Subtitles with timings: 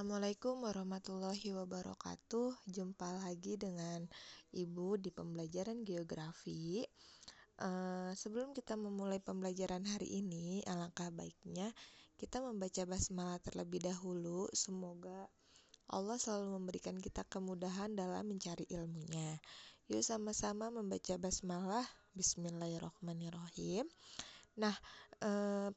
[0.00, 2.72] Assalamualaikum warahmatullahi wabarakatuh.
[2.72, 4.08] Jumpa lagi dengan
[4.48, 6.80] Ibu di pembelajaran geografi.
[7.60, 11.68] Uh, sebelum kita memulai pembelajaran hari ini, alangkah baiknya
[12.16, 14.48] kita membaca basmalah terlebih dahulu.
[14.56, 15.28] Semoga
[15.92, 19.36] Allah selalu memberikan kita kemudahan dalam mencari ilmunya.
[19.92, 21.84] Yuk sama-sama membaca basmalah.
[22.16, 23.84] Bismillahirrahmanirrahim.
[24.56, 24.72] Nah,
[25.20, 25.68] uh,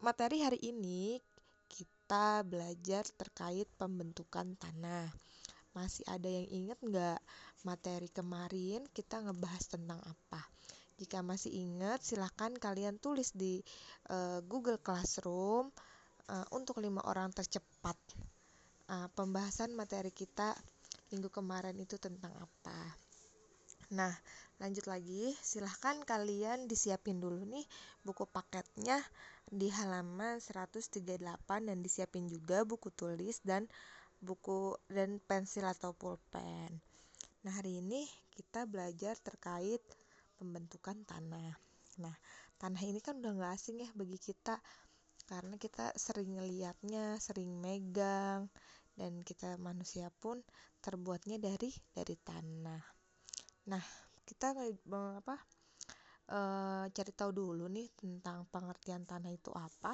[0.00, 1.20] materi hari ini
[2.04, 5.08] kita belajar terkait pembentukan tanah.
[5.72, 7.16] Masih ada yang ingat nggak
[7.64, 10.44] materi kemarin kita ngebahas tentang apa?
[11.00, 13.64] Jika masih ingat, silahkan kalian tulis di
[14.12, 15.72] uh, Google Classroom
[16.28, 17.96] uh, untuk lima orang tercepat.
[18.84, 20.52] Uh, pembahasan materi kita
[21.08, 23.00] minggu kemarin itu tentang apa?
[23.96, 24.12] Nah,
[24.60, 27.64] lanjut lagi, silahkan kalian disiapin dulu nih
[28.04, 29.00] buku paketnya
[29.54, 30.98] di halaman 138
[31.46, 33.70] dan disiapin juga buku tulis dan
[34.18, 36.82] buku dan pensil atau pulpen.
[37.46, 38.02] Nah, hari ini
[38.34, 39.78] kita belajar terkait
[40.34, 41.54] pembentukan tanah.
[42.02, 42.16] Nah,
[42.58, 44.58] tanah ini kan udah gak asing ya bagi kita
[45.30, 48.50] karena kita sering ngeliatnya, sering megang
[48.98, 50.42] dan kita manusia pun
[50.82, 52.82] terbuatnya dari dari tanah.
[53.70, 53.84] Nah,
[54.26, 55.36] kita apa?
[56.24, 56.40] E,
[56.88, 59.92] cari tahu dulu nih tentang pengertian tanah itu apa.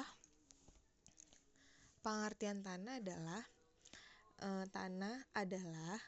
[2.01, 3.43] Pengertian tanah adalah
[4.39, 5.99] e, tanah adalah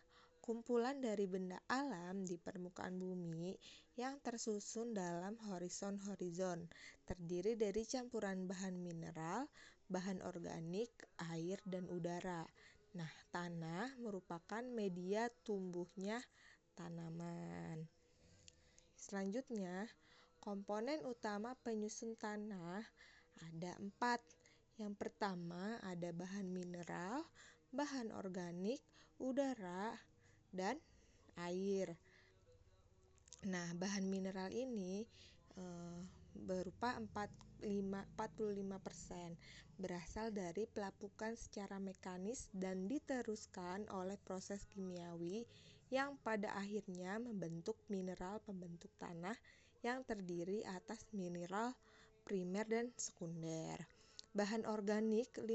[0.44, 3.56] kumpulan dari benda alam di permukaan bumi
[3.96, 6.68] yang tersusun dalam horizon-horizon,
[7.08, 9.48] terdiri dari campuran bahan mineral,
[9.88, 10.92] bahan organik,
[11.32, 12.44] air, dan udara.
[12.98, 16.20] Nah, tanah merupakan media tumbuhnya
[16.76, 17.86] tanaman.
[18.98, 19.86] Selanjutnya,
[20.44, 22.84] komponen utama penyusun tanah
[23.48, 24.20] ada empat.
[24.76, 27.24] Yang pertama ada bahan mineral,
[27.72, 28.84] bahan organik,
[29.24, 29.96] udara,
[30.52, 30.76] dan
[31.40, 31.96] air.
[33.48, 35.08] Nah, bahan mineral ini
[35.56, 35.64] e,
[36.36, 37.64] berupa 45,
[38.20, 45.48] 45% berasal dari pelapukan secara mekanis dan diteruskan oleh proses kimiawi
[45.94, 49.38] yang pada akhirnya membentuk mineral pembentuk tanah
[49.84, 51.76] yang terdiri atas mineral
[52.24, 53.78] primer dan sekunder.
[54.34, 55.52] Bahan organik 5%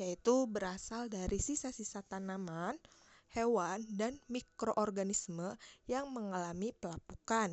[0.00, 2.80] yaitu berasal dari sisa-sisa tanaman,
[3.36, 7.52] hewan, dan mikroorganisme yang mengalami pelapukan.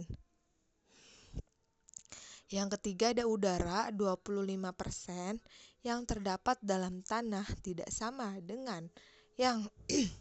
[2.50, 5.38] Yang ketiga ada udara 25%
[5.86, 8.90] yang terdapat dalam tanah tidak sama dengan
[9.38, 9.64] yang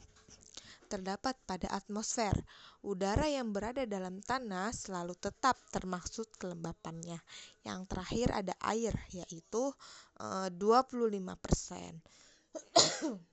[0.89, 2.33] terdapat pada atmosfer.
[2.81, 7.21] Udara yang berada dalam tanah selalu tetap termaksud kelembapannya.
[7.63, 9.71] Yang terakhir ada air yaitu
[10.17, 12.01] e, 25%.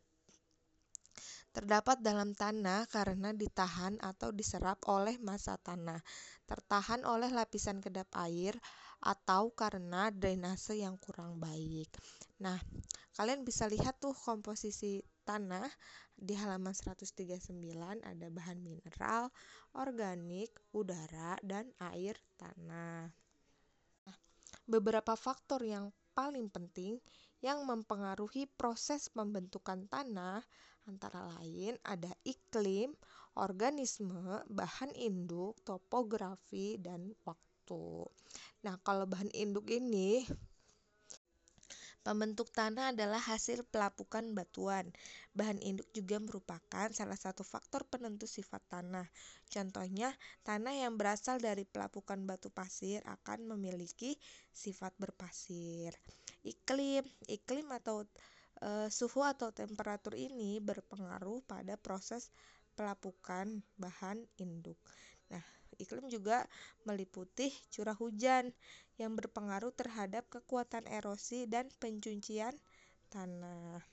[1.55, 6.03] terdapat dalam tanah karena ditahan atau diserap oleh massa tanah,
[6.43, 8.59] tertahan oleh lapisan kedap air,
[8.99, 11.87] atau karena drainase yang kurang baik.
[12.43, 12.59] Nah,
[13.15, 15.69] kalian bisa lihat tuh komposisi tanah
[16.15, 17.51] di halaman 139
[18.01, 19.29] ada bahan mineral,
[19.75, 23.11] organik, udara, dan air tanah.
[24.07, 24.17] Nah,
[24.65, 26.97] beberapa faktor yang paling penting
[27.43, 30.39] yang mempengaruhi proses pembentukan tanah
[30.87, 32.95] antara lain ada iklim,
[33.35, 38.07] organisme, bahan induk, topografi, dan waktu.
[38.63, 40.23] Nah, kalau bahan induk ini
[42.05, 44.93] Pembentuk tanah adalah hasil pelapukan batuan.
[45.33, 49.09] Bahan induk juga merupakan salah satu faktor penentu sifat tanah.
[49.49, 50.13] Contohnya,
[50.45, 54.13] tanah yang berasal dari pelapukan batu pasir akan memiliki
[54.53, 55.97] sifat berpasir.
[56.45, 58.05] Iklim, iklim atau
[58.61, 62.29] e, suhu atau temperatur ini berpengaruh pada proses
[62.77, 64.77] pelapukan bahan induk.
[65.33, 65.41] Nah,
[65.81, 66.45] iklim juga
[66.85, 68.53] meliputi curah hujan
[68.95, 72.55] yang berpengaruh terhadap kekuatan erosi dan pencucian
[73.11, 73.83] tanah.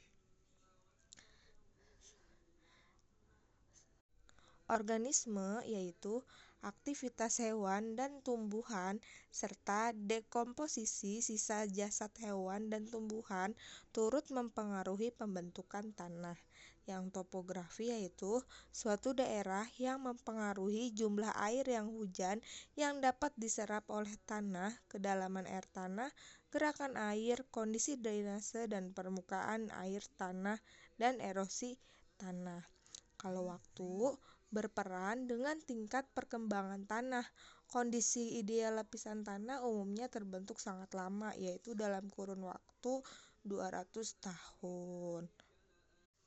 [4.70, 6.22] Organisme yaitu
[6.62, 9.02] aktivitas hewan dan tumbuhan
[9.34, 13.52] serta dekomposisi sisa jasad hewan dan tumbuhan
[13.90, 16.38] turut mempengaruhi pembentukan tanah
[16.86, 18.42] yang topografi yaitu
[18.74, 22.42] suatu daerah yang mempengaruhi jumlah air yang hujan
[22.74, 26.10] yang dapat diserap oleh tanah, kedalaman air tanah,
[26.50, 30.58] gerakan air, kondisi drainase dan permukaan air tanah
[30.98, 31.78] dan erosi
[32.18, 32.66] tanah.
[33.14, 34.18] Kalau waktu
[34.52, 37.24] berperan dengan tingkat perkembangan tanah.
[37.66, 43.00] Kondisi ideal lapisan tanah umumnya terbentuk sangat lama, yaitu dalam kurun waktu
[43.48, 43.88] 200
[44.20, 45.24] tahun.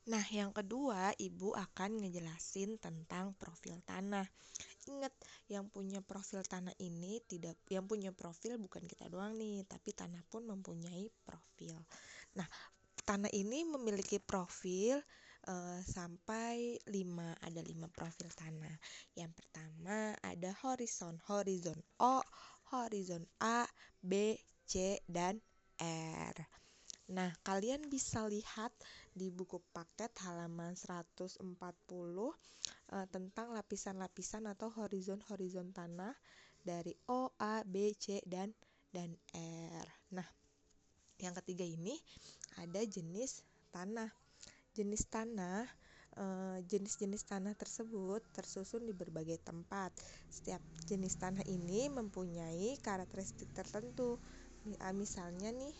[0.06, 4.22] Nah, yang kedua, Ibu akan ngejelasin tentang profil tanah.
[4.86, 5.10] Ingat,
[5.50, 10.22] yang punya profil tanah ini tidak yang punya profil bukan kita doang nih, tapi tanah
[10.30, 11.74] pun mempunyai profil.
[12.38, 12.46] Nah,
[13.02, 15.02] tanah ini memiliki profil
[15.46, 18.76] uh, sampai 5 ada 5 profil tanah.
[19.14, 22.20] Yang pertama ada horizon, horizon O,
[22.74, 23.66] horizon A,
[24.02, 25.38] B, C dan
[25.80, 26.36] R.
[27.06, 28.74] Nah, kalian bisa lihat
[29.14, 32.34] di buku paket halaman 140 uh,
[32.90, 36.18] eh, tentang lapisan-lapisan atau horizon-horizon tanah
[36.66, 38.50] dari O, A, B, C dan
[38.90, 39.86] dan R.
[40.10, 40.26] Nah,
[41.22, 41.94] yang ketiga ini
[42.58, 44.25] ada jenis tanah.
[44.76, 45.64] Jenis tanah
[46.20, 49.96] eh, jenis-jenis tanah tersebut tersusun di berbagai tempat.
[50.28, 54.20] Setiap jenis tanah ini mempunyai karakteristik tertentu.
[54.92, 55.76] Misalnya nih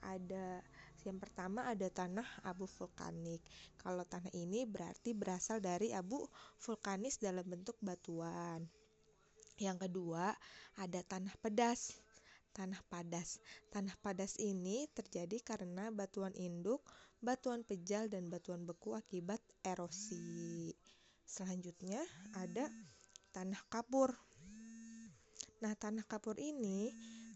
[0.00, 0.64] ada
[1.04, 3.40] yang pertama ada tanah abu vulkanik.
[3.80, 6.28] Kalau tanah ini berarti berasal dari abu
[6.60, 8.68] vulkanis dalam bentuk batuan.
[9.60, 10.32] Yang kedua,
[10.80, 11.96] ada tanah pedas.
[12.52, 13.38] Tanah padas.
[13.70, 16.82] Tanah padas ini terjadi karena batuan induk,
[17.20, 20.72] batuan pejal dan batuan beku akibat erosi.
[21.24, 22.00] Selanjutnya
[22.34, 22.66] ada
[23.30, 24.16] tanah kapur.
[25.60, 26.90] Nah, tanah kapur ini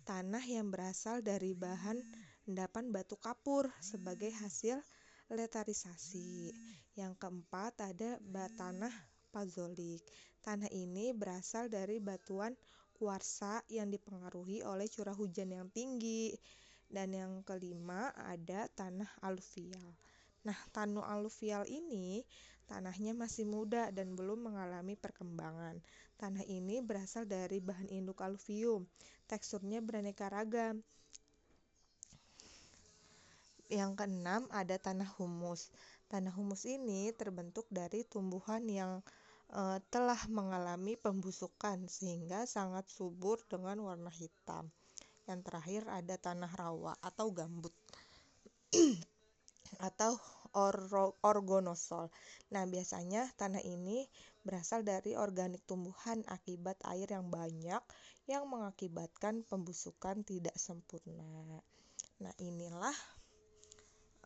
[0.08, 2.00] tanah yang berasal dari bahan
[2.48, 4.80] endapan batu kapur sebagai hasil
[5.28, 6.52] letarisasi.
[6.96, 8.16] Yang keempat ada
[8.56, 8.92] tanah
[9.32, 10.04] pazolik.
[10.44, 12.52] Tanah ini berasal dari batuan
[12.94, 16.32] kuarsa yang dipengaruhi oleh curah hujan yang tinggi.
[16.88, 19.94] Dan yang kelima ada tanah aluvial.
[20.44, 22.22] Nah, tanah aluvial ini
[22.64, 25.80] tanahnya masih muda dan belum mengalami perkembangan.
[26.16, 28.88] Tanah ini berasal dari bahan induk aluvium.
[29.28, 30.84] Teksturnya beraneka ragam
[33.72, 35.72] yang keenam ada tanah humus.
[36.12, 39.00] Tanah humus ini terbentuk dari tumbuhan yang
[39.48, 44.68] e, telah mengalami pembusukan sehingga sangat subur dengan warna hitam.
[45.24, 47.72] Yang terakhir ada tanah rawa atau gambut
[49.88, 50.16] atau
[50.54, 50.76] or
[51.26, 52.14] orgonosol.
[52.54, 54.06] Nah, biasanya tanah ini
[54.46, 57.82] berasal dari organik tumbuhan akibat air yang banyak
[58.30, 61.58] yang mengakibatkan pembusukan tidak sempurna.
[62.22, 62.94] Nah, inilah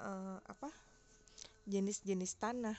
[0.04, 0.68] uh, apa
[1.64, 2.76] jenis-jenis tanah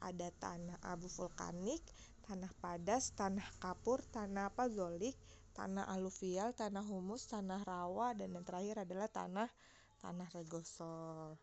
[0.00, 1.84] ada tanah abu vulkanik
[2.24, 5.12] tanah padas tanah kapur tanah pazolik
[5.60, 9.48] tanah aluvial tanah humus tanah rawa dan yang terakhir adalah tanah
[10.00, 11.36] tanah regosol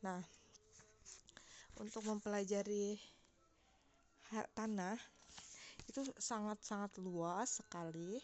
[0.00, 0.24] nah
[1.76, 2.96] untuk mempelajari
[4.56, 4.98] tanah
[5.88, 8.20] itu sangat-sangat luas sekali.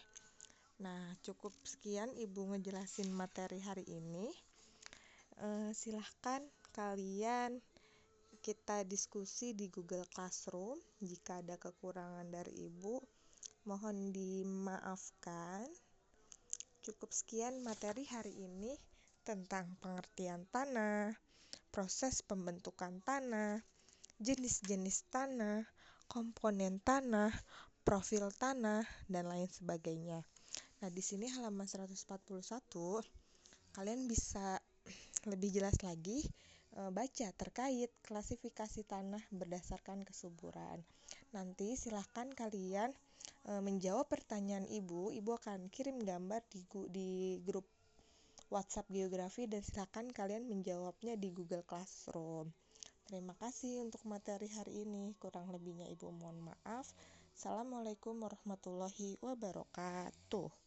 [0.84, 4.28] Nah cukup sekian ibu ngejelasin materi hari ini.
[5.40, 6.44] Uh, silahkan
[6.76, 7.58] kalian
[8.44, 10.76] kita diskusi di Google Classroom.
[11.00, 13.00] Jika ada kekurangan dari ibu,
[13.64, 15.64] mohon dimaafkan.
[16.84, 18.76] Cukup sekian materi hari ini
[19.24, 21.16] tentang pengertian tanah,
[21.72, 23.64] proses pembentukan tanah,
[24.20, 25.64] jenis-jenis tanah,
[26.12, 27.32] komponen tanah,
[27.88, 30.20] profil tanah, dan lain sebagainya.
[30.84, 32.20] Nah, di sini halaman 141
[33.72, 34.60] kalian bisa
[35.32, 36.20] lebih jelas lagi
[36.76, 40.84] e, baca terkait klasifikasi tanah berdasarkan kesuburan.
[41.32, 42.92] Nanti silahkan kalian
[43.44, 45.12] e, menjawab pertanyaan ibu.
[45.12, 47.08] Ibu akan kirim gambar di, di
[47.44, 47.68] grup
[48.48, 52.52] WhatsApp geografi dan silahkan kalian menjawabnya di Google Classroom.
[53.04, 55.12] Terima kasih untuk materi hari ini.
[55.20, 56.88] Kurang lebihnya ibu mohon maaf.
[57.36, 60.63] Assalamualaikum warahmatullahi wabarakatuh.